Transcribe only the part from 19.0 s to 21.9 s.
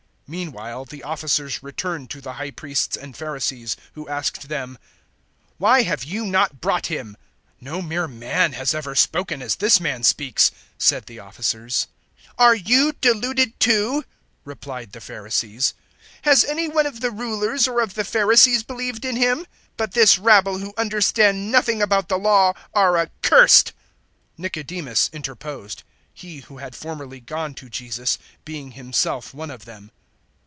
in him? 007:049 But this rabble who understand nothing